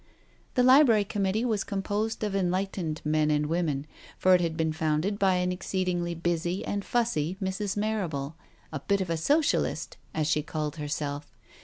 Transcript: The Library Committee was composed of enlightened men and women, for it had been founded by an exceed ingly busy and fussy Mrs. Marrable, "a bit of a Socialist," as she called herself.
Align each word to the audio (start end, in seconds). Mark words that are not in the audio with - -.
The 0.55 0.63
Library 0.63 1.03
Committee 1.03 1.45
was 1.45 1.63
composed 1.63 2.23
of 2.23 2.35
enlightened 2.35 3.01
men 3.05 3.29
and 3.29 3.45
women, 3.45 3.85
for 4.17 4.33
it 4.33 4.41
had 4.41 4.57
been 4.57 4.73
founded 4.73 5.19
by 5.19 5.35
an 5.35 5.51
exceed 5.51 5.87
ingly 5.89 6.19
busy 6.19 6.65
and 6.65 6.83
fussy 6.83 7.37
Mrs. 7.39 7.77
Marrable, 7.77 8.35
"a 8.73 8.79
bit 8.79 9.01
of 9.01 9.11
a 9.11 9.15
Socialist," 9.15 9.97
as 10.11 10.25
she 10.25 10.41
called 10.41 10.77
herself. 10.77 11.27